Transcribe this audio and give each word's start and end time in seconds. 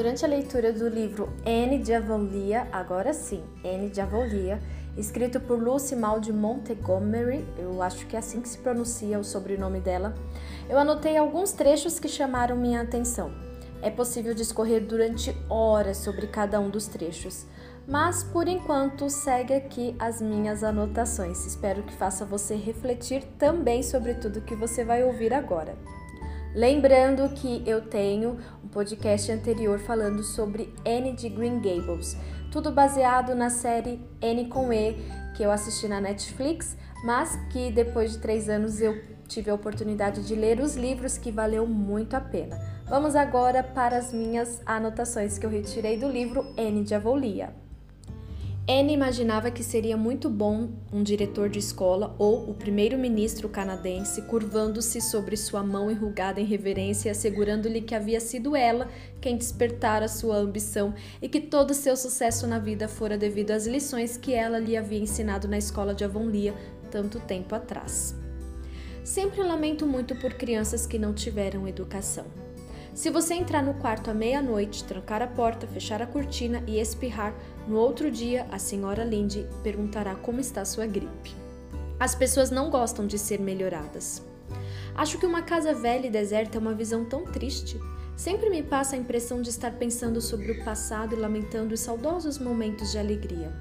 Durante 0.00 0.24
a 0.24 0.28
leitura 0.28 0.72
do 0.72 0.88
livro 0.88 1.28
Anne 1.46 1.76
de 1.76 1.92
Avolia, 1.92 2.66
agora 2.72 3.12
sim, 3.12 3.44
Anne 3.62 3.90
de 3.90 4.00
Avolia, 4.00 4.58
escrito 4.96 5.38
por 5.38 5.62
Lucy 5.62 5.94
Mal 5.94 6.18
de 6.20 6.32
Montgomery, 6.32 7.46
eu 7.58 7.82
acho 7.82 8.06
que 8.06 8.16
é 8.16 8.18
assim 8.18 8.40
que 8.40 8.48
se 8.48 8.56
pronuncia 8.56 9.18
o 9.18 9.22
sobrenome 9.22 9.78
dela, 9.78 10.14
eu 10.70 10.78
anotei 10.78 11.18
alguns 11.18 11.52
trechos 11.52 12.00
que 12.00 12.08
chamaram 12.08 12.56
minha 12.56 12.80
atenção. 12.80 13.30
É 13.82 13.90
possível 13.90 14.32
discorrer 14.32 14.80
durante 14.80 15.36
horas 15.50 15.98
sobre 15.98 16.28
cada 16.28 16.58
um 16.58 16.70
dos 16.70 16.86
trechos, 16.86 17.44
mas 17.86 18.22
por 18.22 18.48
enquanto 18.48 19.10
segue 19.10 19.52
aqui 19.52 19.94
as 19.98 20.22
minhas 20.22 20.64
anotações. 20.64 21.44
Espero 21.44 21.82
que 21.82 21.92
faça 21.92 22.24
você 22.24 22.54
refletir 22.54 23.22
também 23.38 23.82
sobre 23.82 24.14
tudo 24.14 24.40
que 24.40 24.54
você 24.54 24.82
vai 24.82 25.04
ouvir 25.04 25.34
agora. 25.34 25.76
Lembrando 26.54 27.28
que 27.28 27.62
eu 27.64 27.80
tenho 27.80 28.36
um 28.64 28.66
podcast 28.66 29.30
anterior 29.30 29.78
falando 29.78 30.24
sobre 30.24 30.74
Anne 30.84 31.12
de 31.12 31.28
Green 31.28 31.60
Gables, 31.60 32.16
tudo 32.50 32.72
baseado 32.72 33.36
na 33.36 33.48
série 33.48 34.04
Anne 34.20 34.46
com 34.48 34.72
E, 34.72 34.96
que 35.36 35.44
eu 35.44 35.52
assisti 35.52 35.86
na 35.86 36.00
Netflix, 36.00 36.76
mas 37.04 37.38
que 37.52 37.70
depois 37.70 38.12
de 38.12 38.18
três 38.18 38.48
anos 38.48 38.80
eu 38.80 39.00
tive 39.28 39.48
a 39.48 39.54
oportunidade 39.54 40.26
de 40.26 40.34
ler 40.34 40.58
os 40.58 40.74
livros 40.74 41.16
que 41.16 41.30
valeu 41.30 41.64
muito 41.68 42.14
a 42.14 42.20
pena. 42.20 42.58
Vamos 42.88 43.14
agora 43.14 43.62
para 43.62 43.96
as 43.96 44.12
minhas 44.12 44.60
anotações 44.66 45.38
que 45.38 45.46
eu 45.46 45.50
retirei 45.50 45.96
do 45.96 46.08
livro 46.08 46.52
Anne 46.58 46.82
de 46.82 46.96
Avolia. 46.96 47.54
Anne 48.72 48.92
imaginava 48.92 49.50
que 49.50 49.64
seria 49.64 49.96
muito 49.96 50.30
bom 50.30 50.68
um 50.92 51.02
diretor 51.02 51.48
de 51.48 51.58
escola 51.58 52.14
ou 52.20 52.48
o 52.48 52.54
primeiro-ministro 52.54 53.48
canadense 53.48 54.22
curvando-se 54.22 55.00
sobre 55.00 55.36
sua 55.36 55.60
mão 55.60 55.90
enrugada 55.90 56.40
em 56.40 56.44
reverência 56.44 57.08
e 57.08 57.10
assegurando-lhe 57.10 57.80
que 57.80 57.96
havia 57.96 58.20
sido 58.20 58.54
ela 58.54 58.88
quem 59.20 59.36
despertara 59.36 60.06
sua 60.06 60.36
ambição 60.36 60.94
e 61.20 61.28
que 61.28 61.40
todo 61.40 61.74
seu 61.74 61.96
sucesso 61.96 62.46
na 62.46 62.60
vida 62.60 62.86
fora 62.86 63.18
devido 63.18 63.50
às 63.50 63.66
lições 63.66 64.16
que 64.16 64.32
ela 64.32 64.60
lhe 64.60 64.76
havia 64.76 65.00
ensinado 65.00 65.48
na 65.48 65.58
escola 65.58 65.92
de 65.92 66.04
Avonlea 66.04 66.54
tanto 66.92 67.18
tempo 67.18 67.56
atrás. 67.56 68.14
Sempre 69.02 69.42
lamento 69.42 69.84
muito 69.84 70.14
por 70.14 70.34
crianças 70.34 70.86
que 70.86 70.96
não 70.96 71.12
tiveram 71.12 71.66
educação. 71.66 72.26
Se 72.94 73.08
você 73.08 73.34
entrar 73.34 73.62
no 73.62 73.74
quarto 73.74 74.10
à 74.10 74.14
meia-noite, 74.14 74.84
trancar 74.84 75.22
a 75.22 75.26
porta, 75.26 75.66
fechar 75.66 76.02
a 76.02 76.06
cortina 76.06 76.62
e 76.66 76.80
espirrar, 76.80 77.32
no 77.66 77.76
outro 77.76 78.10
dia 78.10 78.46
a 78.50 78.58
senhora 78.58 79.04
Lindy 79.04 79.46
perguntará 79.62 80.16
como 80.16 80.40
está 80.40 80.64
sua 80.64 80.86
gripe. 80.86 81.34
As 81.98 82.14
pessoas 82.14 82.50
não 82.50 82.68
gostam 82.68 83.06
de 83.06 83.18
ser 83.18 83.40
melhoradas. 83.40 84.22
Acho 84.94 85.18
que 85.18 85.26
uma 85.26 85.42
casa 85.42 85.72
velha 85.72 86.08
e 86.08 86.10
deserta 86.10 86.58
é 86.58 86.60
uma 86.60 86.74
visão 86.74 87.04
tão 87.04 87.24
triste. 87.24 87.80
Sempre 88.16 88.50
me 88.50 88.62
passa 88.62 88.96
a 88.96 88.98
impressão 88.98 89.40
de 89.40 89.50
estar 89.50 89.72
pensando 89.72 90.20
sobre 90.20 90.50
o 90.50 90.64
passado 90.64 91.14
e 91.14 91.18
lamentando 91.18 91.74
os 91.74 91.80
saudosos 91.80 92.38
momentos 92.38 92.90
de 92.90 92.98
alegria. 92.98 93.52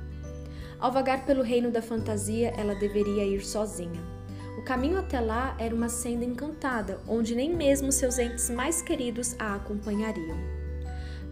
Ao 0.80 0.92
vagar 0.92 1.26
pelo 1.26 1.44
reino 1.44 1.70
da 1.70 1.82
fantasia, 1.82 2.54
ela 2.58 2.74
deveria 2.74 3.26
ir 3.26 3.46
sozinha. 3.46 4.19
O 4.60 4.62
caminho 4.62 5.00
até 5.00 5.22
lá 5.22 5.56
era 5.58 5.74
uma 5.74 5.88
senda 5.88 6.26
encantada, 6.26 7.00
onde 7.08 7.34
nem 7.34 7.56
mesmo 7.56 7.94
seus 7.94 8.20
entes 8.20 8.50
mais 8.50 8.82
queridos 8.82 9.34
a 9.40 9.56
acompanhariam. 9.56 10.38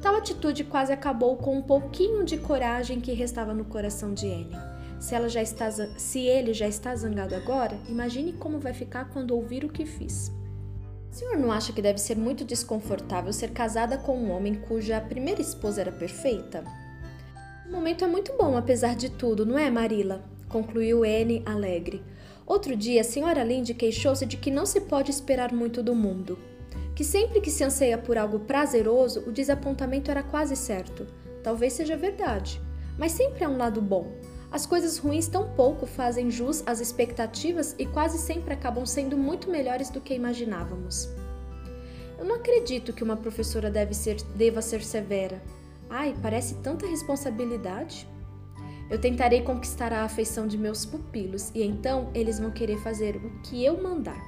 Tal 0.01 0.15
atitude 0.15 0.63
quase 0.63 0.93
acabou 0.93 1.35
com 1.35 1.57
um 1.57 1.61
pouquinho 1.61 2.23
de 2.23 2.37
coragem 2.37 3.01
que 3.01 3.11
restava 3.11 3.53
no 3.53 3.65
coração 3.65 4.13
de 4.13 4.27
Anne. 4.27 4.57
Se, 4.97 5.13
ela 5.13 5.27
já 5.27 5.41
está, 5.41 5.69
se 5.69 6.21
ele 6.21 6.53
já 6.53 6.69
está 6.69 6.95
zangado 6.95 7.35
agora, 7.35 7.77
imagine 7.89 8.31
como 8.31 8.59
vai 8.59 8.73
ficar 8.73 9.09
quando 9.09 9.35
ouvir 9.35 9.65
o 9.65 9.69
que 9.69 9.85
fiz. 9.85 10.31
O 11.11 11.13
senhor 11.13 11.37
não 11.37 11.51
acha 11.51 11.73
que 11.73 11.81
deve 11.81 11.99
ser 11.99 12.15
muito 12.15 12.45
desconfortável 12.45 13.33
ser 13.33 13.51
casada 13.51 13.97
com 13.97 14.17
um 14.17 14.31
homem 14.31 14.55
cuja 14.55 15.01
primeira 15.01 15.41
esposa 15.41 15.81
era 15.81 15.91
perfeita? 15.91 16.63
O 17.67 17.71
momento 17.73 18.05
é 18.05 18.07
muito 18.07 18.31
bom, 18.37 18.55
apesar 18.55 18.95
de 18.95 19.09
tudo, 19.09 19.45
não 19.45 19.59
é, 19.59 19.69
Marila? 19.69 20.23
Concluiu 20.47 21.03
Anne 21.03 21.43
alegre. 21.45 22.01
Outro 22.47 22.77
dia, 22.77 23.01
a 23.01 23.03
senhora 23.03 23.43
Lindy 23.43 23.73
queixou-se 23.73 24.25
de 24.25 24.37
que 24.37 24.49
não 24.49 24.65
se 24.65 24.79
pode 24.79 25.11
esperar 25.11 25.51
muito 25.51 25.83
do 25.83 25.93
mundo. 25.93 26.39
Que 26.95 27.03
sempre 27.03 27.41
que 27.41 27.51
se 27.51 27.61
anseia 27.61 27.97
por 27.97 28.17
algo 28.17 28.39
prazeroso, 28.39 29.19
o 29.27 29.33
desapontamento 29.33 30.09
era 30.09 30.23
quase 30.23 30.55
certo. 30.55 31.05
Talvez 31.43 31.73
seja 31.73 31.97
verdade, 31.97 32.61
mas 32.97 33.11
sempre 33.11 33.43
há 33.43 33.49
um 33.49 33.57
lado 33.57 33.81
bom. 33.81 34.13
As 34.49 34.65
coisas 34.65 34.97
ruins 34.97 35.27
tão 35.27 35.49
pouco 35.55 35.85
fazem 35.85 36.31
jus 36.31 36.63
às 36.65 36.79
expectativas 36.79 37.75
e 37.77 37.85
quase 37.85 38.17
sempre 38.17 38.53
acabam 38.53 38.85
sendo 38.85 39.17
muito 39.17 39.51
melhores 39.51 39.89
do 39.89 39.99
que 39.99 40.13
imaginávamos. 40.13 41.09
Eu 42.17 42.23
não 42.23 42.35
acredito 42.35 42.93
que 42.93 43.03
uma 43.03 43.17
professora 43.17 43.69
deve 43.69 43.93
ser, 43.93 44.15
deva 44.35 44.61
ser 44.61 44.81
severa. 44.81 45.43
Ai, 45.89 46.15
parece 46.21 46.55
tanta 46.55 46.87
responsabilidade. 46.87 48.07
Eu 48.89 48.99
tentarei 48.99 49.41
conquistar 49.41 49.91
a 49.91 50.03
afeição 50.03 50.47
de 50.47 50.57
meus 50.57 50.85
pupilos 50.85 51.51
e 51.53 51.63
então 51.63 52.09
eles 52.13 52.39
vão 52.39 52.51
querer 52.51 52.77
fazer 52.77 53.17
o 53.17 53.41
que 53.41 53.63
eu 53.63 53.81
mandar. 53.81 54.21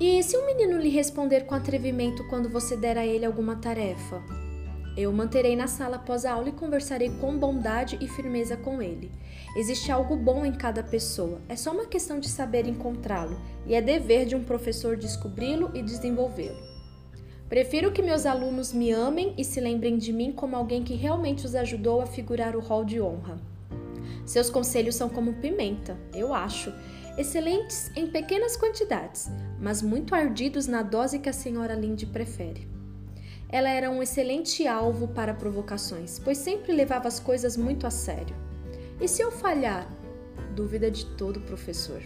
E 0.00 0.22
se 0.24 0.36
um 0.36 0.44
menino 0.44 0.76
lhe 0.76 0.88
responder 0.88 1.42
com 1.42 1.54
atrevimento 1.54 2.26
quando 2.28 2.48
você 2.48 2.76
der 2.76 2.98
a 2.98 3.06
ele 3.06 3.24
alguma 3.24 3.56
tarefa? 3.56 4.20
Eu 4.96 5.12
manterei 5.12 5.56
na 5.56 5.66
sala 5.66 5.96
após 5.96 6.24
a 6.24 6.32
aula 6.32 6.48
e 6.48 6.52
conversarei 6.52 7.10
com 7.20 7.36
bondade 7.38 7.96
e 8.00 8.08
firmeza 8.08 8.56
com 8.56 8.82
ele. 8.82 9.10
Existe 9.56 9.90
algo 9.90 10.16
bom 10.16 10.44
em 10.44 10.52
cada 10.52 10.82
pessoa, 10.82 11.40
é 11.48 11.56
só 11.56 11.72
uma 11.72 11.86
questão 11.86 12.20
de 12.20 12.28
saber 12.28 12.66
encontrá-lo, 12.66 13.40
e 13.66 13.74
é 13.74 13.80
dever 13.80 14.26
de 14.26 14.36
um 14.36 14.44
professor 14.44 14.96
descobri-lo 14.96 15.70
e 15.74 15.82
desenvolvê-lo. 15.82 16.73
Prefiro 17.48 17.92
que 17.92 18.02
meus 18.02 18.24
alunos 18.24 18.72
me 18.72 18.90
amem 18.90 19.34
e 19.36 19.44
se 19.44 19.60
lembrem 19.60 19.98
de 19.98 20.12
mim 20.12 20.32
como 20.32 20.56
alguém 20.56 20.82
que 20.82 20.94
realmente 20.94 21.44
os 21.44 21.54
ajudou 21.54 22.00
a 22.00 22.06
figurar 22.06 22.56
o 22.56 22.60
hall 22.60 22.84
de 22.84 23.00
honra. 23.00 23.38
Seus 24.24 24.48
conselhos 24.48 24.94
são 24.94 25.10
como 25.10 25.34
pimenta, 25.34 25.96
eu 26.14 26.32
acho, 26.32 26.72
excelentes 27.18 27.90
em 27.94 28.06
pequenas 28.06 28.56
quantidades, 28.56 29.30
mas 29.60 29.82
muito 29.82 30.14
ardidos 30.14 30.66
na 30.66 30.82
dose 30.82 31.18
que 31.18 31.28
a 31.28 31.34
senhora 31.34 31.74
Lindy 31.74 32.06
prefere. 32.06 32.66
Ela 33.50 33.68
era 33.68 33.90
um 33.90 34.02
excelente 34.02 34.66
alvo 34.66 35.08
para 35.08 35.34
provocações, 35.34 36.18
pois 36.18 36.38
sempre 36.38 36.72
levava 36.72 37.06
as 37.06 37.20
coisas 37.20 37.56
muito 37.56 37.86
a 37.86 37.90
sério. 37.90 38.34
E 38.98 39.06
se 39.06 39.22
eu 39.22 39.30
falhar? 39.30 39.86
Dúvida 40.56 40.90
de 40.90 41.04
todo 41.16 41.40
professor. 41.42 42.02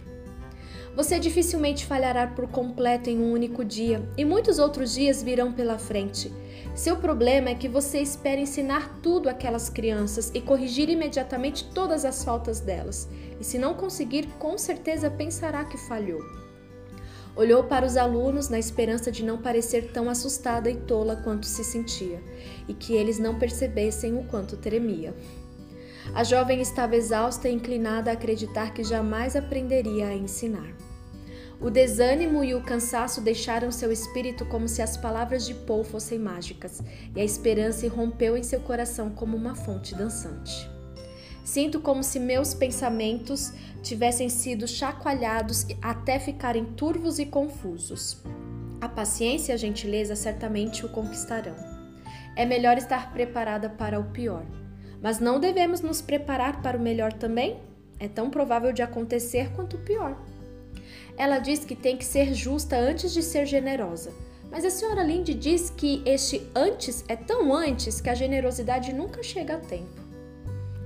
Você 0.95 1.19
dificilmente 1.19 1.85
falhará 1.85 2.27
por 2.27 2.47
completo 2.47 3.09
em 3.09 3.19
um 3.19 3.31
único 3.31 3.63
dia, 3.63 4.07
e 4.17 4.25
muitos 4.25 4.59
outros 4.59 4.93
dias 4.93 5.23
virão 5.23 5.53
pela 5.53 5.77
frente. 5.77 6.31
Seu 6.75 6.97
problema 6.97 7.49
é 7.49 7.55
que 7.55 7.69
você 7.69 7.99
espera 7.99 8.41
ensinar 8.41 8.99
tudo 9.01 9.29
àquelas 9.29 9.69
crianças 9.69 10.31
e 10.33 10.41
corrigir 10.41 10.89
imediatamente 10.89 11.65
todas 11.73 12.05
as 12.05 12.23
faltas 12.23 12.59
delas, 12.59 13.07
e 13.39 13.43
se 13.43 13.57
não 13.57 13.73
conseguir, 13.73 14.27
com 14.39 14.57
certeza 14.57 15.09
pensará 15.09 15.63
que 15.63 15.77
falhou. 15.77 16.21
Olhou 17.35 17.63
para 17.63 17.85
os 17.85 17.95
alunos 17.95 18.49
na 18.49 18.59
esperança 18.59 19.11
de 19.11 19.23
não 19.23 19.37
parecer 19.37 19.91
tão 19.93 20.09
assustada 20.09 20.69
e 20.69 20.75
tola 20.75 21.15
quanto 21.15 21.45
se 21.45 21.63
sentia, 21.63 22.21
e 22.67 22.73
que 22.73 22.93
eles 22.93 23.19
não 23.19 23.39
percebessem 23.39 24.17
o 24.17 24.23
quanto 24.25 24.57
tremia. 24.57 25.13
A 26.13 26.23
jovem 26.23 26.59
estava 26.59 26.95
exausta 26.95 27.47
e 27.47 27.53
inclinada 27.53 28.09
a 28.09 28.13
acreditar 28.13 28.73
que 28.73 28.83
jamais 28.83 29.35
aprenderia 29.35 30.07
a 30.07 30.15
ensinar. 30.15 30.73
O 31.61 31.69
desânimo 31.69 32.43
e 32.43 32.55
o 32.55 32.63
cansaço 32.63 33.19
deixaram 33.19 33.69
seu 33.69 33.91
espírito 33.91 34.45
como 34.45 34.67
se 34.67 34.81
as 34.81 34.95
palavras 34.95 35.45
de 35.45 35.53
Paul 35.53 35.83
fossem 35.83 36.17
mágicas, 36.17 36.81
e 37.13 37.19
a 37.19 37.23
esperança 37.23 37.85
irrompeu 37.85 38.37
em 38.37 38.43
seu 38.43 38.61
coração 38.61 39.09
como 39.09 39.35
uma 39.35 39.55
fonte 39.55 39.93
dançante. 39.93 40.69
Sinto 41.43 41.81
como 41.81 42.01
se 42.01 42.19
meus 42.19 42.53
pensamentos 42.53 43.51
tivessem 43.83 44.29
sido 44.29 44.67
chacoalhados 44.67 45.65
até 45.81 46.17
ficarem 46.17 46.63
turvos 46.63 47.19
e 47.19 47.25
confusos. 47.25 48.23
A 48.79 48.87
paciência 48.87 49.51
e 49.51 49.55
a 49.55 49.57
gentileza 49.57 50.15
certamente 50.15 50.85
o 50.85 50.89
conquistarão. 50.89 51.55
É 52.37 52.45
melhor 52.45 52.77
estar 52.77 53.11
preparada 53.11 53.69
para 53.69 53.99
o 53.99 54.11
pior. 54.11 54.45
Mas 55.01 55.19
não 55.19 55.39
devemos 55.39 55.81
nos 55.81 56.01
preparar 56.01 56.61
para 56.61 56.77
o 56.77 56.81
melhor 56.81 57.13
também? 57.13 57.59
É 57.99 58.07
tão 58.07 58.29
provável 58.29 58.71
de 58.71 58.81
acontecer 58.81 59.51
quanto 59.51 59.75
o 59.75 59.79
pior. 59.79 60.17
Ela 61.17 61.39
diz 61.39 61.65
que 61.65 61.75
tem 61.75 61.97
que 61.97 62.05
ser 62.05 62.33
justa 62.33 62.77
antes 62.77 63.11
de 63.13 63.21
ser 63.21 63.45
generosa. 63.45 64.11
Mas 64.49 64.65
a 64.65 64.69
senhora 64.69 65.03
Lindy 65.03 65.33
diz 65.33 65.69
que 65.69 66.01
este 66.05 66.49
antes 66.55 67.03
é 67.07 67.15
tão 67.15 67.53
antes 67.53 68.01
que 68.01 68.09
a 68.09 68.15
generosidade 68.15 68.93
nunca 68.93 69.21
chega 69.21 69.55
a 69.55 69.59
tempo. 69.59 69.99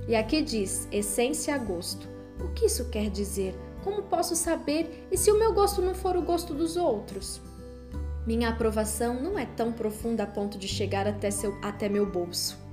E 0.06 0.14
aqui 0.14 0.42
diz 0.42 0.86
essência 0.92 1.54
a 1.54 1.58
gosto. 1.58 2.06
O 2.40 2.52
que 2.52 2.66
isso 2.66 2.90
quer 2.90 3.08
dizer? 3.08 3.54
Como 3.82 4.02
posso 4.02 4.36
saber? 4.36 5.06
E 5.10 5.16
se 5.16 5.30
o 5.30 5.38
meu 5.38 5.54
gosto 5.54 5.80
não 5.80 5.94
for 5.94 6.16
o 6.16 6.22
gosto 6.22 6.52
dos 6.52 6.76
outros? 6.76 7.40
Minha 8.26 8.50
aprovação 8.50 9.22
não 9.22 9.38
é 9.38 9.46
tão 9.46 9.72
profunda 9.72 10.24
a 10.24 10.26
ponto 10.26 10.58
de 10.58 10.68
chegar 10.68 11.06
até, 11.06 11.30
seu, 11.30 11.56
até 11.62 11.88
meu 11.88 12.10
bolso. 12.10 12.63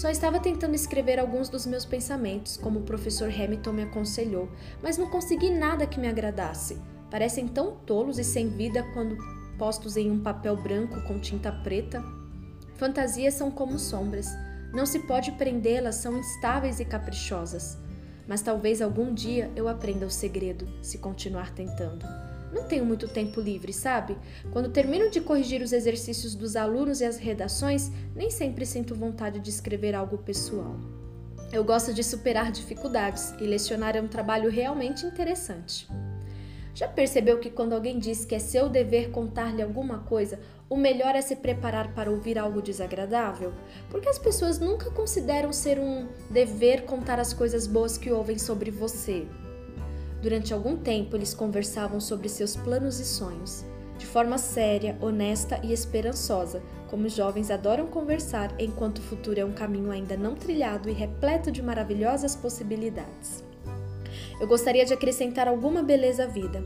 Só 0.00 0.08
estava 0.08 0.40
tentando 0.40 0.74
escrever 0.74 1.18
alguns 1.20 1.50
dos 1.50 1.66
meus 1.66 1.84
pensamentos, 1.84 2.56
como 2.56 2.80
o 2.80 2.84
professor 2.84 3.28
Hamilton 3.28 3.72
me 3.72 3.82
aconselhou, 3.82 4.48
mas 4.82 4.96
não 4.96 5.10
consegui 5.10 5.50
nada 5.50 5.86
que 5.86 6.00
me 6.00 6.08
agradasse. 6.08 6.80
Parecem 7.10 7.46
tão 7.46 7.72
tolos 7.72 8.18
e 8.18 8.24
sem 8.24 8.48
vida 8.48 8.82
quando 8.94 9.18
postos 9.58 9.98
em 9.98 10.10
um 10.10 10.18
papel 10.18 10.56
branco 10.56 11.02
com 11.02 11.20
tinta 11.20 11.52
preta. 11.52 12.02
Fantasias 12.76 13.34
são 13.34 13.50
como 13.50 13.78
sombras. 13.78 14.26
Não 14.72 14.86
se 14.86 15.00
pode 15.00 15.32
prendê-las, 15.32 15.96
são 15.96 16.16
instáveis 16.16 16.80
e 16.80 16.84
caprichosas. 16.86 17.76
Mas 18.26 18.40
talvez 18.40 18.80
algum 18.80 19.12
dia 19.12 19.50
eu 19.54 19.68
aprenda 19.68 20.06
o 20.06 20.10
segredo, 20.10 20.66
se 20.80 20.96
continuar 20.96 21.52
tentando. 21.52 22.06
Não 22.52 22.64
tenho 22.64 22.84
muito 22.84 23.06
tempo 23.06 23.40
livre, 23.40 23.72
sabe? 23.72 24.16
Quando 24.52 24.70
termino 24.70 25.10
de 25.10 25.20
corrigir 25.20 25.62
os 25.62 25.72
exercícios 25.72 26.34
dos 26.34 26.56
alunos 26.56 27.00
e 27.00 27.04
as 27.04 27.16
redações, 27.16 27.90
nem 28.14 28.30
sempre 28.30 28.66
sinto 28.66 28.94
vontade 28.94 29.38
de 29.38 29.50
escrever 29.50 29.94
algo 29.94 30.18
pessoal. 30.18 30.76
Eu 31.52 31.64
gosto 31.64 31.92
de 31.92 32.04
superar 32.04 32.52
dificuldades 32.52 33.32
e 33.40 33.44
lecionar 33.44 33.96
é 33.96 34.00
um 34.00 34.08
trabalho 34.08 34.50
realmente 34.50 35.04
interessante. 35.04 35.88
Já 36.74 36.86
percebeu 36.86 37.38
que 37.38 37.50
quando 37.50 37.72
alguém 37.72 37.98
diz 37.98 38.24
que 38.24 38.34
é 38.34 38.38
seu 38.38 38.68
dever 38.68 39.10
contar-lhe 39.10 39.60
alguma 39.60 39.98
coisa, 39.98 40.38
o 40.68 40.76
melhor 40.76 41.16
é 41.16 41.20
se 41.20 41.34
preparar 41.34 41.92
para 41.94 42.10
ouvir 42.10 42.38
algo 42.38 42.62
desagradável? 42.62 43.52
Porque 43.90 44.08
as 44.08 44.18
pessoas 44.18 44.60
nunca 44.60 44.90
consideram 44.90 45.52
ser 45.52 45.80
um 45.80 46.06
dever 46.30 46.82
contar 46.84 47.18
as 47.18 47.32
coisas 47.32 47.66
boas 47.66 47.98
que 47.98 48.12
ouvem 48.12 48.38
sobre 48.38 48.70
você. 48.70 49.26
Durante 50.22 50.52
algum 50.52 50.76
tempo, 50.76 51.16
eles 51.16 51.32
conversavam 51.32 51.98
sobre 51.98 52.28
seus 52.28 52.54
planos 52.54 53.00
e 53.00 53.06
sonhos, 53.06 53.64
de 53.96 54.04
forma 54.04 54.36
séria, 54.36 54.96
honesta 55.00 55.58
e 55.62 55.72
esperançosa, 55.72 56.62
como 56.88 57.06
os 57.06 57.14
jovens 57.14 57.50
adoram 57.50 57.86
conversar 57.86 58.54
enquanto 58.58 58.98
o 58.98 59.02
futuro 59.02 59.40
é 59.40 59.44
um 59.44 59.52
caminho 59.52 59.90
ainda 59.90 60.16
não 60.16 60.34
trilhado 60.34 60.90
e 60.90 60.92
repleto 60.92 61.50
de 61.50 61.62
maravilhosas 61.62 62.36
possibilidades. 62.36 63.42
Eu 64.38 64.46
gostaria 64.46 64.84
de 64.84 64.92
acrescentar 64.92 65.48
alguma 65.48 65.82
beleza 65.82 66.24
à 66.24 66.26
vida. 66.26 66.62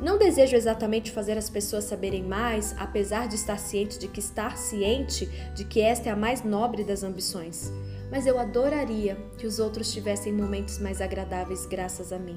Não 0.00 0.18
desejo 0.18 0.56
exatamente 0.56 1.10
fazer 1.10 1.36
as 1.36 1.48
pessoas 1.48 1.84
saberem 1.84 2.22
mais, 2.22 2.74
apesar 2.78 3.26
de 3.26 3.36
estar 3.36 3.58
ciente 3.58 3.98
de 3.98 4.08
que 4.08 4.20
estar 4.20 4.56
ciente 4.56 5.26
de 5.54 5.64
que 5.64 5.80
esta 5.80 6.08
é 6.08 6.12
a 6.12 6.16
mais 6.16 6.42
nobre 6.42 6.84
das 6.84 7.02
ambições. 7.02 7.72
Mas 8.10 8.26
eu 8.26 8.38
adoraria 8.38 9.16
que 9.36 9.46
os 9.46 9.58
outros 9.58 9.92
tivessem 9.92 10.32
momentos 10.32 10.78
mais 10.78 11.00
agradáveis 11.00 11.66
graças 11.66 12.12
a 12.12 12.18
mim 12.18 12.36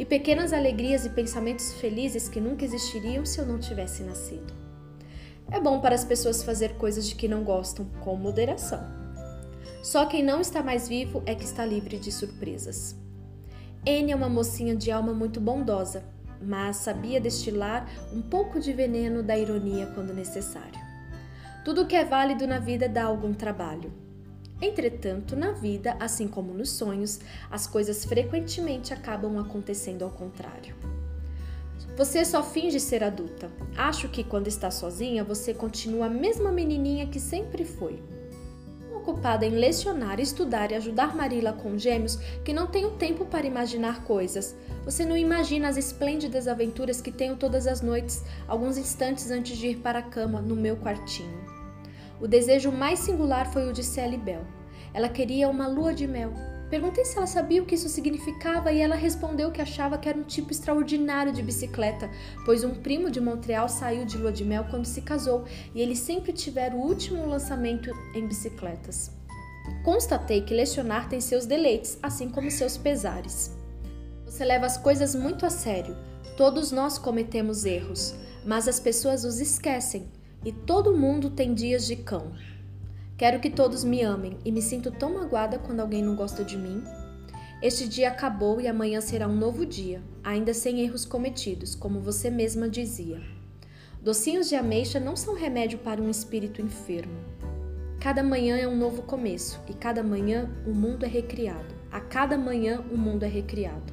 e 0.00 0.04
pequenas 0.06 0.54
alegrias 0.54 1.04
e 1.04 1.10
pensamentos 1.10 1.74
felizes 1.74 2.26
que 2.26 2.40
nunca 2.40 2.64
existiriam 2.64 3.26
se 3.26 3.38
eu 3.38 3.44
não 3.44 3.58
tivesse 3.58 4.02
nascido. 4.02 4.50
É 5.50 5.60
bom 5.60 5.78
para 5.78 5.94
as 5.94 6.06
pessoas 6.06 6.42
fazer 6.42 6.76
coisas 6.76 7.06
de 7.06 7.14
que 7.14 7.28
não 7.28 7.44
gostam, 7.44 7.84
com 8.00 8.16
moderação. 8.16 8.82
Só 9.82 10.06
quem 10.06 10.22
não 10.22 10.40
está 10.40 10.62
mais 10.62 10.88
vivo 10.88 11.22
é 11.26 11.34
que 11.34 11.44
está 11.44 11.66
livre 11.66 11.98
de 11.98 12.10
surpresas. 12.10 12.96
Anne 13.86 14.12
é 14.12 14.16
uma 14.16 14.30
mocinha 14.30 14.74
de 14.74 14.90
alma 14.90 15.12
muito 15.12 15.38
bondosa, 15.38 16.02
mas 16.40 16.76
sabia 16.76 17.20
destilar 17.20 17.86
um 18.10 18.22
pouco 18.22 18.58
de 18.58 18.72
veneno 18.72 19.22
da 19.22 19.36
ironia 19.36 19.84
quando 19.94 20.14
necessário. 20.14 20.80
Tudo 21.62 21.86
que 21.86 21.94
é 21.94 22.06
válido 22.06 22.46
na 22.46 22.58
vida 22.58 22.88
dá 22.88 23.04
algum 23.04 23.34
trabalho. 23.34 23.92
Entretanto, 24.62 25.34
na 25.34 25.52
vida, 25.52 25.96
assim 25.98 26.28
como 26.28 26.52
nos 26.52 26.70
sonhos, 26.70 27.20
as 27.50 27.66
coisas 27.66 28.04
frequentemente 28.04 28.92
acabam 28.92 29.38
acontecendo 29.38 30.04
ao 30.04 30.10
contrário. 30.10 30.74
Você 31.96 32.24
só 32.24 32.42
finge 32.42 32.78
ser 32.78 33.02
adulta. 33.02 33.50
Acho 33.76 34.08
que 34.08 34.22
quando 34.22 34.48
está 34.48 34.70
sozinha, 34.70 35.24
você 35.24 35.52
continua 35.54 36.06
a 36.06 36.10
mesma 36.10 36.52
menininha 36.52 37.06
que 37.06 37.18
sempre 37.18 37.64
foi. 37.64 37.98
Ocupada 38.94 39.46
em 39.46 39.50
lecionar, 39.50 40.20
estudar 40.20 40.70
e 40.70 40.74
ajudar 40.74 41.16
Marila 41.16 41.54
com 41.54 41.78
gêmeos 41.78 42.16
que 42.44 42.52
não 42.52 42.66
tem 42.66 42.84
o 42.84 42.92
tempo 42.92 43.24
para 43.24 43.46
imaginar 43.46 44.04
coisas. 44.04 44.54
Você 44.84 45.06
não 45.06 45.16
imagina 45.16 45.68
as 45.68 45.78
esplêndidas 45.78 46.46
aventuras 46.46 47.00
que 47.00 47.10
tenho 47.10 47.36
todas 47.36 47.66
as 47.66 47.80
noites, 47.80 48.22
alguns 48.46 48.76
instantes 48.76 49.30
antes 49.30 49.56
de 49.56 49.68
ir 49.68 49.78
para 49.78 50.00
a 50.00 50.02
cama, 50.02 50.40
no 50.40 50.54
meu 50.54 50.76
quartinho. 50.76 51.49
O 52.20 52.28
desejo 52.28 52.70
mais 52.70 52.98
singular 52.98 53.50
foi 53.50 53.66
o 53.66 53.72
de 53.72 53.82
Sally 53.82 54.18
Bell. 54.18 54.44
Ela 54.92 55.08
queria 55.08 55.48
uma 55.48 55.66
lua 55.66 55.94
de 55.94 56.06
mel. 56.06 56.32
Perguntei 56.68 57.04
se 57.04 57.16
ela 57.16 57.26
sabia 57.26 57.62
o 57.62 57.66
que 57.66 57.74
isso 57.74 57.88
significava 57.88 58.70
e 58.70 58.78
ela 58.78 58.94
respondeu 58.94 59.50
que 59.50 59.62
achava 59.62 59.96
que 59.96 60.08
era 60.08 60.18
um 60.18 60.22
tipo 60.22 60.52
extraordinário 60.52 61.32
de 61.32 61.42
bicicleta, 61.42 62.10
pois 62.44 62.62
um 62.62 62.74
primo 62.74 63.10
de 63.10 63.20
Montreal 63.20 63.68
saiu 63.68 64.04
de 64.04 64.18
lua 64.18 64.30
de 64.30 64.44
mel 64.44 64.66
quando 64.70 64.84
se 64.84 65.00
casou 65.00 65.44
e 65.74 65.80
eles 65.80 65.98
sempre 65.98 66.32
tiveram 66.32 66.78
o 66.78 66.86
último 66.86 67.26
lançamento 67.26 67.90
em 68.14 68.26
bicicletas. 68.26 69.10
Constatei 69.82 70.42
que 70.42 70.54
lecionar 70.54 71.08
tem 71.08 71.20
seus 71.20 71.46
deleites, 71.46 71.98
assim 72.02 72.28
como 72.28 72.50
seus 72.50 72.76
pesares. 72.76 73.56
Você 74.26 74.44
leva 74.44 74.66
as 74.66 74.76
coisas 74.76 75.14
muito 75.14 75.46
a 75.46 75.50
sério. 75.50 75.96
Todos 76.36 76.70
nós 76.70 76.98
cometemos 76.98 77.64
erros, 77.64 78.14
mas 78.44 78.68
as 78.68 78.78
pessoas 78.78 79.24
os 79.24 79.40
esquecem 79.40 80.19
e 80.44 80.52
todo 80.52 80.96
mundo 80.96 81.30
tem 81.30 81.52
dias 81.52 81.86
de 81.86 81.96
cão. 81.96 82.32
Quero 83.16 83.40
que 83.40 83.50
todos 83.50 83.84
me 83.84 84.02
amem 84.02 84.38
e 84.44 84.50
me 84.50 84.62
sinto 84.62 84.90
tão 84.90 85.12
magoada 85.12 85.58
quando 85.58 85.80
alguém 85.80 86.02
não 86.02 86.16
gosta 86.16 86.42
de 86.42 86.56
mim. 86.56 86.82
Este 87.62 87.86
dia 87.86 88.08
acabou 88.08 88.60
e 88.60 88.66
amanhã 88.66 89.02
será 89.02 89.28
um 89.28 89.36
novo 89.36 89.66
dia, 89.66 90.02
ainda 90.24 90.54
sem 90.54 90.80
erros 90.80 91.04
cometidos, 91.04 91.74
como 91.74 92.00
você 92.00 92.30
mesma 92.30 92.68
dizia. 92.68 93.20
Docinhos 94.00 94.48
de 94.48 94.54
ameixa 94.54 94.98
não 94.98 95.14
são 95.14 95.34
remédio 95.34 95.78
para 95.78 96.00
um 96.00 96.08
espírito 96.08 96.62
enfermo. 96.62 97.18
Cada 98.00 98.22
manhã 98.22 98.56
é 98.56 98.66
um 98.66 98.78
novo 98.78 99.02
começo 99.02 99.60
e 99.68 99.74
cada 99.74 100.02
manhã 100.02 100.50
o 100.66 100.72
mundo 100.72 101.04
é 101.04 101.08
recriado. 101.08 101.74
A 101.92 102.00
cada 102.00 102.38
manhã 102.38 102.82
o 102.90 102.96
mundo 102.96 103.24
é 103.24 103.28
recriado. 103.28 103.92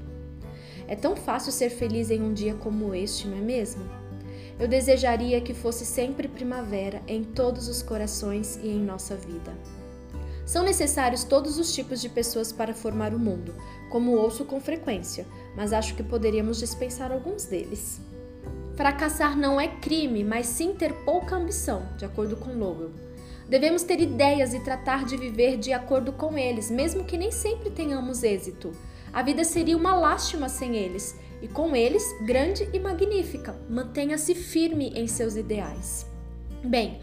É 0.88 0.96
tão 0.96 1.14
fácil 1.14 1.52
ser 1.52 1.70
feliz 1.70 2.10
em 2.10 2.22
um 2.22 2.34
dia 2.34 2.54
como 2.54 2.96
este, 2.96 3.28
não 3.28 3.38
é 3.38 3.42
mesmo? 3.42 3.84
Eu 4.60 4.68
desejaria 4.68 5.40
que 5.40 5.54
fosse 5.54 5.86
sempre 5.86 6.28
primavera 6.28 7.02
em 7.08 7.24
todos 7.24 7.68
os 7.68 7.84
corações 7.84 8.58
e 8.64 8.70
em 8.70 8.80
nossa 8.80 9.16
vida. 9.16 9.56
São 10.48 10.64
necessários 10.64 11.24
todos 11.24 11.60
os 11.60 11.76
tipos 11.76 12.02
de 12.02 12.10
pessoas 12.10 12.52
para 12.52 12.74
formar 12.74 13.14
o 13.14 13.20
mundo, 13.20 13.54
como 13.92 14.14
ouço 14.14 14.46
com 14.46 14.60
frequência, 14.60 15.28
mas 15.56 15.74
acho 15.74 15.94
que 15.94 16.02
poderíamos 16.02 16.58
dispensar 16.58 17.12
alguns 17.12 17.46
deles. 17.46 18.00
Fracassar 18.76 19.38
não 19.38 19.60
é 19.60 19.68
crime, 19.68 20.24
mas 20.24 20.48
sim 20.48 20.74
ter 20.74 20.94
pouca 21.04 21.36
ambição, 21.36 21.84
de 21.98 22.06
acordo 22.06 22.38
com 22.38 22.54
Lowell. 22.54 22.92
Devemos 23.50 23.84
ter 23.84 24.00
ideias 24.00 24.54
e 24.54 24.60
tratar 24.60 25.06
de 25.06 25.18
viver 25.18 25.58
de 25.58 25.74
acordo 25.74 26.12
com 26.14 26.38
eles, 26.38 26.72
mesmo 26.72 27.04
que 27.04 27.18
nem 27.18 27.32
sempre 27.32 27.70
tenhamos 27.70 28.24
êxito. 28.24 28.72
A 29.12 29.22
vida 29.24 29.44
seria 29.44 29.76
uma 29.76 29.96
lástima 29.96 30.48
sem 30.48 30.76
eles, 30.76 31.16
e 31.42 31.48
com 31.48 31.76
eles 31.76 32.04
grande 32.26 32.70
e 32.74 32.80
magnífica. 32.80 33.56
Mantenha-se 33.70 34.34
firme 34.34 34.92
em 34.96 35.08
seus 35.08 35.36
ideais. 35.36 36.06
Bem, 36.64 37.00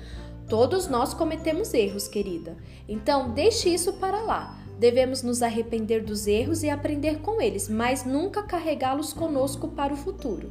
todos 0.49 0.89
nós 0.89 1.15
cometemos 1.15 1.73
erros, 1.73 2.09
querida. 2.09 2.57
Então, 2.89 3.33
deixe 3.33 3.69
isso 3.69 3.95
para 3.95 4.21
lá. 4.23 4.59
Devemos 4.79 5.23
nos 5.23 5.43
arrepender 5.43 6.03
dos 6.03 6.27
erros 6.27 6.63
e 6.63 6.69
aprender 6.69 7.21
com 7.21 7.41
eles, 7.41 7.69
mas 7.69 8.05
nunca 8.05 8.43
carregá-los 8.43 9.13
conosco 9.13 9.69
para 9.69 9.95
o 9.95 9.97
futuro. 9.97 10.51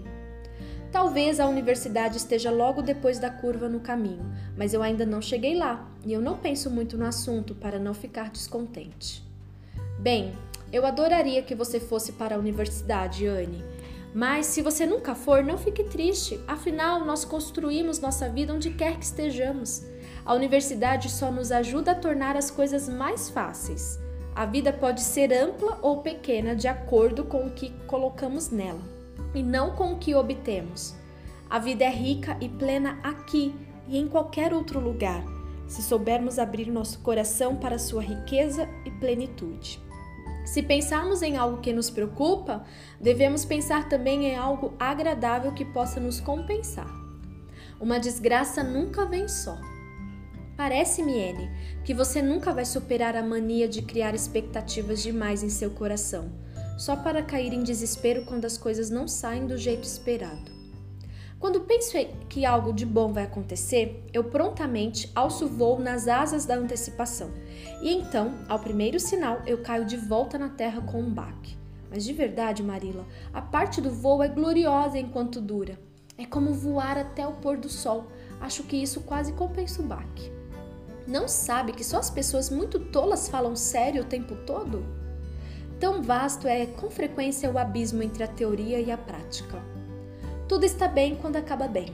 Talvez 0.91 1.39
a 1.39 1.47
universidade 1.47 2.17
esteja 2.17 2.51
logo 2.51 2.81
depois 2.81 3.17
da 3.17 3.29
curva 3.29 3.67
no 3.67 3.79
caminho, 3.79 4.31
mas 4.55 4.73
eu 4.75 4.83
ainda 4.83 5.05
não 5.05 5.21
cheguei 5.21 5.55
lá 5.55 5.89
e 6.05 6.13
eu 6.13 6.21
não 6.21 6.37
penso 6.37 6.69
muito 6.69 6.95
no 6.95 7.05
assunto 7.05 7.55
para 7.55 7.79
não 7.79 7.95
ficar 7.95 8.29
descontente. 8.29 9.23
Bem, 9.99 10.33
eu 10.71 10.85
adoraria 10.85 11.41
que 11.41 11.55
você 11.55 11.79
fosse 11.79 12.11
para 12.13 12.35
a 12.35 12.39
universidade, 12.39 13.25
Anne. 13.25 13.63
Mas 14.13 14.45
se 14.45 14.61
você 14.61 14.85
nunca 14.85 15.15
for, 15.15 15.43
não 15.43 15.57
fique 15.57 15.83
triste. 15.85 16.39
Afinal, 16.47 17.03
nós 17.03 17.25
construímos 17.25 17.99
nossa 17.99 18.29
vida 18.29 18.53
onde 18.53 18.69
quer 18.69 18.97
que 18.97 19.05
estejamos. 19.05 19.83
A 20.25 20.33
universidade 20.33 21.09
só 21.09 21.31
nos 21.31 21.51
ajuda 21.51 21.91
a 21.91 21.95
tornar 21.95 22.37
as 22.37 22.51
coisas 22.51 22.87
mais 22.87 23.29
fáceis. 23.29 23.99
A 24.35 24.45
vida 24.45 24.71
pode 24.71 25.01
ser 25.01 25.33
ampla 25.33 25.79
ou 25.81 26.01
pequena 26.01 26.55
de 26.55 26.67
acordo 26.67 27.23
com 27.23 27.45
o 27.45 27.51
que 27.51 27.71
colocamos 27.87 28.49
nela 28.49 28.81
e 29.33 29.41
não 29.41 29.75
com 29.75 29.93
o 29.93 29.97
que 29.97 30.15
obtemos. 30.15 30.95
A 31.49 31.59
vida 31.59 31.83
é 31.83 31.89
rica 31.89 32.37
e 32.39 32.47
plena 32.47 32.99
aqui 33.03 33.53
e 33.87 33.97
em 33.97 34.07
qualquer 34.07 34.53
outro 34.53 34.79
lugar, 34.79 35.23
se 35.67 35.81
soubermos 35.81 36.39
abrir 36.39 36.71
nosso 36.71 36.99
coração 36.99 37.55
para 37.55 37.77
sua 37.77 38.01
riqueza 38.01 38.67
e 38.85 38.91
plenitude. 38.91 39.82
Se 40.45 40.61
pensarmos 40.61 41.21
em 41.21 41.37
algo 41.37 41.61
que 41.61 41.71
nos 41.71 41.89
preocupa, 41.89 42.63
devemos 42.99 43.45
pensar 43.45 43.87
também 43.87 44.25
em 44.25 44.35
algo 44.35 44.73
agradável 44.79 45.53
que 45.53 45.65
possa 45.65 45.99
nos 45.99 46.19
compensar. 46.19 46.91
Uma 47.79 47.99
desgraça 47.99 48.63
nunca 48.63 49.05
vem 49.05 49.27
só. 49.27 49.57
Parece-me, 50.55 51.13
Anne, 51.13 51.49
que 51.83 51.93
você 51.93 52.21
nunca 52.21 52.53
vai 52.53 52.65
superar 52.65 53.15
a 53.15 53.23
mania 53.23 53.67
de 53.67 53.81
criar 53.81 54.13
expectativas 54.13 55.01
demais 55.01 55.41
em 55.41 55.49
seu 55.49 55.71
coração, 55.71 56.31
só 56.77 56.95
para 56.95 57.23
cair 57.23 57.53
em 57.53 57.63
desespero 57.63 58.23
quando 58.25 58.45
as 58.45 58.57
coisas 58.57 58.89
não 58.89 59.07
saem 59.07 59.47
do 59.47 59.57
jeito 59.57 59.83
esperado. 59.83 60.52
Quando 61.43 61.59
penso 61.59 61.97
que 62.29 62.45
algo 62.45 62.71
de 62.71 62.85
bom 62.85 63.11
vai 63.11 63.25
acontecer, 63.25 64.01
eu 64.13 64.23
prontamente 64.23 65.11
alço 65.13 65.45
voo 65.45 65.77
nas 65.77 66.07
asas 66.07 66.45
da 66.45 66.55
antecipação 66.55 67.31
e 67.81 67.93
então, 67.93 68.35
ao 68.47 68.59
primeiro 68.59 68.97
sinal, 68.97 69.41
eu 69.45 69.57
caio 69.57 69.83
de 69.83 69.97
volta 69.97 70.37
na 70.37 70.47
terra 70.47 70.79
com 70.79 71.01
um 71.01 71.09
baque. 71.09 71.57
Mas 71.89 72.05
de 72.05 72.13
verdade, 72.13 72.63
Marila, 72.63 73.05
a 73.33 73.41
parte 73.41 73.81
do 73.81 73.91
voo 73.91 74.23
é 74.23 74.29
gloriosa 74.29 74.97
enquanto 74.97 75.41
dura. 75.41 75.77
É 76.17 76.25
como 76.25 76.53
voar 76.53 76.97
até 76.97 77.27
o 77.27 77.33
pôr 77.33 77.57
do 77.57 77.67
sol. 77.67 78.07
Acho 78.39 78.63
que 78.63 78.77
isso 78.77 79.01
quase 79.01 79.33
compensa 79.33 79.81
o 79.81 79.85
baque. 79.85 80.31
Não 81.05 81.27
sabe 81.27 81.73
que 81.73 81.83
só 81.83 81.97
as 81.97 82.09
pessoas 82.09 82.49
muito 82.49 82.79
tolas 82.79 83.27
falam 83.27 83.53
sério 83.53 84.03
o 84.03 84.07
tempo 84.07 84.33
todo? 84.45 84.85
Tão 85.77 86.01
vasto 86.01 86.47
é 86.47 86.65
com 86.65 86.89
frequência 86.89 87.51
o 87.51 87.57
abismo 87.57 88.01
entre 88.01 88.23
a 88.23 88.29
teoria 88.29 88.79
e 88.79 88.89
a 88.89 88.97
prática. 88.97 89.72
Tudo 90.47 90.65
está 90.65 90.87
bem 90.87 91.15
quando 91.15 91.37
acaba 91.37 91.67
bem. 91.67 91.93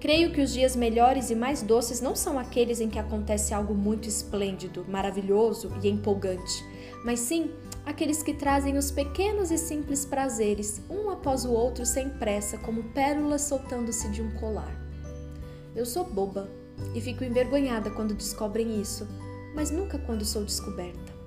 Creio 0.00 0.32
que 0.32 0.40
os 0.40 0.52
dias 0.52 0.76
melhores 0.76 1.28
e 1.28 1.34
mais 1.34 1.60
doces 1.60 2.00
não 2.00 2.14
são 2.14 2.38
aqueles 2.38 2.80
em 2.80 2.88
que 2.88 3.00
acontece 3.00 3.52
algo 3.52 3.74
muito 3.74 4.08
esplêndido, 4.08 4.86
maravilhoso 4.88 5.72
e 5.82 5.88
empolgante, 5.88 6.64
mas 7.04 7.18
sim 7.18 7.50
aqueles 7.84 8.22
que 8.22 8.32
trazem 8.32 8.76
os 8.76 8.92
pequenos 8.92 9.50
e 9.50 9.58
simples 9.58 10.04
prazeres, 10.04 10.80
um 10.88 11.10
após 11.10 11.44
o 11.44 11.50
outro 11.50 11.84
sem 11.84 12.08
pressa, 12.10 12.56
como 12.58 12.84
pérolas 12.90 13.42
soltando-se 13.42 14.08
de 14.10 14.22
um 14.22 14.30
colar. 14.36 14.72
Eu 15.74 15.84
sou 15.84 16.04
boba 16.04 16.48
e 16.94 17.00
fico 17.00 17.24
envergonhada 17.24 17.90
quando 17.90 18.14
descobrem 18.14 18.80
isso, 18.80 19.06
mas 19.52 19.72
nunca 19.72 19.98
quando 19.98 20.24
sou 20.24 20.44
descoberta. 20.44 21.17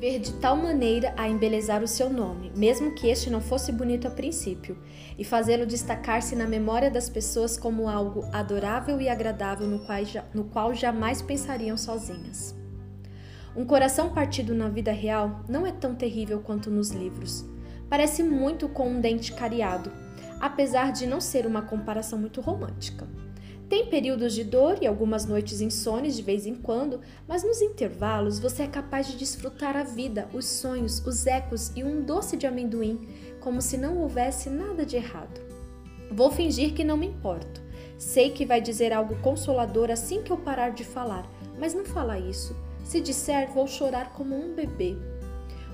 Ver 0.00 0.18
de 0.18 0.32
tal 0.32 0.56
maneira 0.56 1.12
a 1.14 1.28
embelezar 1.28 1.82
o 1.82 1.86
seu 1.86 2.08
nome, 2.08 2.50
mesmo 2.56 2.94
que 2.94 3.06
este 3.06 3.28
não 3.28 3.38
fosse 3.38 3.70
bonito 3.70 4.08
a 4.08 4.10
princípio, 4.10 4.78
e 5.18 5.22
fazê-lo 5.22 5.66
destacar-se 5.66 6.34
na 6.34 6.46
memória 6.46 6.90
das 6.90 7.10
pessoas 7.10 7.58
como 7.58 7.86
algo 7.86 8.24
adorável 8.32 8.98
e 8.98 9.10
agradável 9.10 9.66
no 9.66 9.80
qual, 9.80 9.98
no 10.32 10.44
qual 10.44 10.72
jamais 10.72 11.20
pensariam 11.20 11.76
sozinhas. 11.76 12.56
Um 13.54 13.66
coração 13.66 14.08
partido 14.14 14.54
na 14.54 14.70
vida 14.70 14.90
real 14.90 15.44
não 15.46 15.66
é 15.66 15.70
tão 15.70 15.94
terrível 15.94 16.40
quanto 16.40 16.70
nos 16.70 16.88
livros. 16.92 17.44
Parece 17.86 18.22
muito 18.22 18.70
com 18.70 18.88
um 18.88 19.02
dente 19.02 19.34
cariado, 19.34 19.92
apesar 20.40 20.92
de 20.92 21.06
não 21.06 21.20
ser 21.20 21.44
uma 21.44 21.60
comparação 21.60 22.18
muito 22.18 22.40
romântica. 22.40 23.06
Tem 23.70 23.86
períodos 23.86 24.32
de 24.32 24.42
dor 24.42 24.78
e 24.82 24.86
algumas 24.88 25.26
noites 25.26 25.60
insones 25.60 26.16
de 26.16 26.22
vez 26.22 26.44
em 26.44 26.56
quando, 26.56 27.00
mas 27.28 27.44
nos 27.44 27.62
intervalos 27.62 28.40
você 28.40 28.64
é 28.64 28.66
capaz 28.66 29.06
de 29.06 29.16
desfrutar 29.16 29.76
a 29.76 29.84
vida, 29.84 30.28
os 30.34 30.44
sonhos, 30.44 30.98
os 31.06 31.24
ecos 31.24 31.70
e 31.76 31.84
um 31.84 32.02
doce 32.02 32.36
de 32.36 32.48
amendoim, 32.48 33.08
como 33.38 33.62
se 33.62 33.78
não 33.78 33.98
houvesse 33.98 34.50
nada 34.50 34.84
de 34.84 34.96
errado. 34.96 35.40
Vou 36.10 36.32
fingir 36.32 36.74
que 36.74 36.82
não 36.82 36.96
me 36.96 37.06
importo. 37.06 37.62
Sei 37.96 38.30
que 38.30 38.44
vai 38.44 38.60
dizer 38.60 38.92
algo 38.92 39.14
consolador 39.22 39.88
assim 39.88 40.20
que 40.20 40.32
eu 40.32 40.36
parar 40.36 40.70
de 40.70 40.82
falar, 40.82 41.24
mas 41.56 41.72
não 41.72 41.84
fala 41.84 42.18
isso. 42.18 42.56
Se 42.82 43.00
disser, 43.00 43.52
vou 43.52 43.68
chorar 43.68 44.12
como 44.14 44.34
um 44.34 44.52
bebê. 44.52 44.96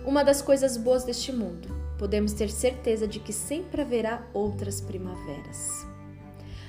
Uma 0.04 0.22
das 0.22 0.42
coisas 0.42 0.76
boas 0.76 1.04
deste 1.04 1.32
mundo, 1.32 1.74
podemos 1.96 2.34
ter 2.34 2.50
certeza 2.50 3.08
de 3.08 3.20
que 3.20 3.32
sempre 3.32 3.80
haverá 3.80 4.22
outras 4.34 4.82
primaveras. 4.82 5.95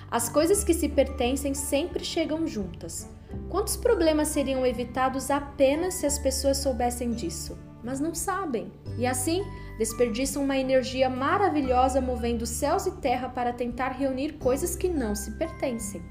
As 0.10 0.30
coisas 0.30 0.64
que 0.64 0.74
se 0.74 0.88
pertencem 0.88 1.54
sempre 1.54 2.04
chegam 2.04 2.48
juntas. 2.48 3.10
Quantos 3.50 3.76
problemas 3.76 4.30
seriam 4.30 4.66
evitados 4.66 5.30
apenas 5.30 5.96
se 5.96 6.06
as 6.06 6.18
pessoas 6.18 6.58
soubessem 6.58 7.12
disso? 7.12 7.58
Mas 7.84 8.00
não 8.00 8.16
sabem. 8.16 8.72
E 8.98 9.06
assim, 9.06 9.44
desperdiçam 9.78 10.44
uma 10.44 10.58
energia 10.58 11.10
maravilhosa 11.10 12.00
movendo 12.00 12.46
céus 12.46 12.86
e 12.86 12.92
terra 12.92 13.30
para 13.30 13.52
tentar 13.52 13.90
reunir 13.90 14.34
coisas 14.34 14.76
que 14.76 14.88
não 14.88 15.14
se 15.14 15.32
pertencem. 15.32 16.02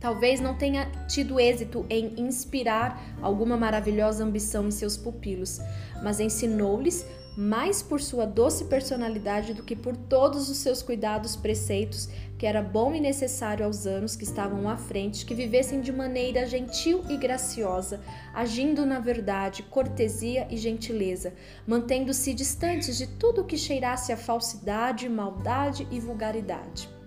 Talvez 0.00 0.40
não 0.40 0.54
tenha 0.54 0.90
tido 1.06 1.40
êxito 1.40 1.84
em 1.90 2.20
inspirar 2.20 3.02
alguma 3.20 3.56
maravilhosa 3.56 4.24
ambição 4.24 4.68
em 4.68 4.70
seus 4.70 4.96
pupilos, 4.96 5.58
mas 6.02 6.20
ensinou-lhes 6.20 7.04
mais 7.38 7.80
por 7.80 8.00
sua 8.00 8.26
doce 8.26 8.64
personalidade 8.64 9.54
do 9.54 9.62
que 9.62 9.76
por 9.76 9.96
todos 9.96 10.50
os 10.50 10.56
seus 10.56 10.82
cuidados 10.82 11.36
preceitos, 11.36 12.08
que 12.36 12.44
era 12.44 12.60
bom 12.60 12.92
e 12.92 13.00
necessário 13.00 13.64
aos 13.64 13.86
anos 13.86 14.16
que 14.16 14.24
estavam 14.24 14.68
à 14.68 14.76
frente 14.76 15.24
que 15.24 15.36
vivessem 15.36 15.80
de 15.80 15.92
maneira 15.92 16.44
gentil 16.48 17.04
e 17.08 17.16
graciosa, 17.16 18.00
agindo 18.34 18.84
na 18.84 18.98
verdade, 18.98 19.62
cortesia 19.62 20.48
e 20.50 20.56
gentileza, 20.56 21.32
mantendo-se 21.64 22.34
distantes 22.34 22.98
de 22.98 23.06
tudo 23.06 23.44
que 23.44 23.56
cheirasse 23.56 24.10
a 24.10 24.16
falsidade, 24.16 25.08
maldade 25.08 25.86
e 25.92 26.00
vulgaridade. 26.00 26.97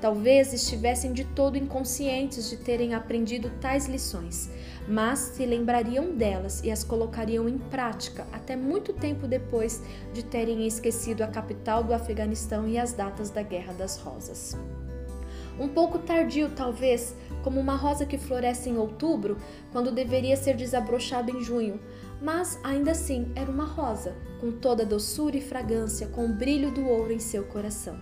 Talvez 0.00 0.52
estivessem 0.52 1.12
de 1.12 1.24
todo 1.24 1.58
inconscientes 1.58 2.48
de 2.48 2.56
terem 2.56 2.94
aprendido 2.94 3.50
tais 3.60 3.88
lições, 3.88 4.48
mas 4.86 5.18
se 5.18 5.44
lembrariam 5.44 6.14
delas 6.14 6.62
e 6.62 6.70
as 6.70 6.84
colocariam 6.84 7.48
em 7.48 7.58
prática 7.58 8.24
até 8.32 8.54
muito 8.54 8.92
tempo 8.92 9.26
depois 9.26 9.82
de 10.12 10.22
terem 10.22 10.66
esquecido 10.66 11.22
a 11.22 11.26
capital 11.26 11.82
do 11.82 11.92
Afeganistão 11.92 12.68
e 12.68 12.78
as 12.78 12.92
datas 12.92 13.30
da 13.30 13.42
Guerra 13.42 13.72
das 13.72 13.98
Rosas. 13.98 14.56
Um 15.58 15.66
pouco 15.66 15.98
tardio, 15.98 16.52
talvez, 16.54 17.16
como 17.42 17.58
uma 17.58 17.74
rosa 17.74 18.06
que 18.06 18.16
floresce 18.16 18.70
em 18.70 18.78
outubro, 18.78 19.38
quando 19.72 19.90
deveria 19.90 20.36
ser 20.36 20.54
desabrochada 20.54 21.32
em 21.32 21.42
junho, 21.42 21.80
mas 22.22 22.60
ainda 22.62 22.92
assim 22.92 23.32
era 23.34 23.50
uma 23.50 23.64
rosa, 23.64 24.14
com 24.40 24.52
toda 24.52 24.84
a 24.84 24.86
doçura 24.86 25.36
e 25.36 25.40
fragrância, 25.40 26.06
com 26.06 26.26
o 26.26 26.32
brilho 26.32 26.70
do 26.70 26.86
ouro 26.86 27.12
em 27.12 27.18
seu 27.18 27.42
coração. 27.42 27.98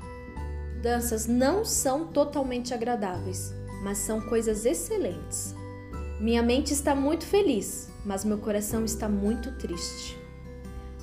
Danças 0.86 1.26
não 1.26 1.64
são 1.64 2.06
totalmente 2.06 2.72
agradáveis, 2.72 3.52
mas 3.82 3.98
são 3.98 4.20
coisas 4.20 4.64
excelentes. 4.64 5.52
Minha 6.20 6.44
mente 6.44 6.72
está 6.72 6.94
muito 6.94 7.26
feliz, 7.26 7.90
mas 8.04 8.24
meu 8.24 8.38
coração 8.38 8.84
está 8.84 9.08
muito 9.08 9.50
triste. 9.58 10.16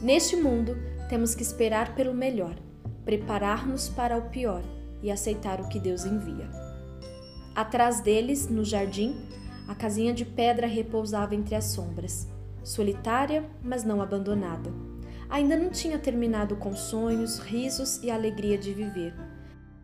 Neste 0.01 0.37
mundo, 0.37 0.77
temos 1.09 1.35
que 1.35 1.43
esperar 1.43 1.95
pelo 1.95 2.13
melhor, 2.13 2.55
preparar-nos 3.03 3.89
para 3.89 4.17
o 4.17 4.29
pior 4.29 4.63
e 5.01 5.11
aceitar 5.11 5.59
o 5.59 5.67
que 5.67 5.81
Deus 5.81 6.05
envia. 6.05 6.49
Atrás 7.53 7.99
deles, 7.99 8.47
no 8.47 8.63
jardim, 8.63 9.13
a 9.67 9.75
casinha 9.75 10.13
de 10.13 10.23
pedra 10.23 10.65
repousava 10.65 11.35
entre 11.35 11.55
as 11.55 11.65
sombras, 11.65 12.25
solitária, 12.63 13.43
mas 13.61 13.83
não 13.83 14.01
abandonada. 14.01 14.71
Ainda 15.29 15.57
não 15.57 15.69
tinha 15.69 15.99
terminado 15.99 16.55
com 16.55 16.73
sonhos, 16.73 17.37
risos 17.37 18.01
e 18.01 18.09
alegria 18.09 18.57
de 18.57 18.73
viver 18.73 19.32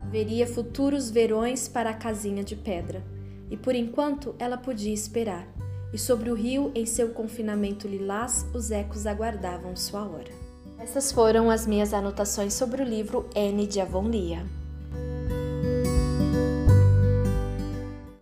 Veria 0.04 0.48
futuros 0.48 1.10
verões 1.10 1.68
para 1.68 1.90
a 1.90 1.94
casinha 1.94 2.44
de 2.44 2.56
pedra, 2.56 3.04
e 3.50 3.58
por 3.58 3.76
enquanto 3.76 4.36
ela 4.40 4.58
podia 4.58 4.94
esperar. 4.94 5.48
E 5.94 5.98
sobre 5.98 6.30
o 6.30 6.36
rio, 6.36 6.72
em 6.76 6.86
seu 6.86 7.10
confinamento 7.10 7.88
lilás, 7.88 8.46
os 8.54 8.72
ecos 8.72 9.06
aguardavam 9.06 9.76
sua 9.76 10.04
hora. 10.08 10.32
Essas 10.78 11.12
foram 11.12 11.50
as 11.50 11.68
minhas 11.68 11.94
anotações 11.94 12.54
sobre 12.54 12.82
o 12.82 12.86
livro 12.86 13.28
N 13.36 13.68
de 13.68 13.82
Avonlea. 13.82 14.46